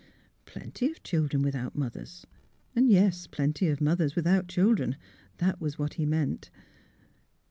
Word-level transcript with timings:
Plenty 0.47 0.89
of 0.89 1.03
children 1.03 1.43
without 1.43 1.75
mothers; 1.75 2.25
and— 2.75 2.89
yes, 2.89 3.27
plenty 3.27 3.67
of 3.67 3.79
mothers 3.79 4.15
without 4.15 4.47
children. 4.47 4.95
That 5.37 5.61
was 5.61 5.77
what 5.77 5.93
he 5.93 6.07
meant. 6.07 6.49